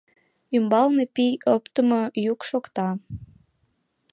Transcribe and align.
Умбалне 0.55 1.03
пий 1.15 1.33
оптымо 1.53 2.01
йӱк 2.23 2.41
шокта. 2.49 2.89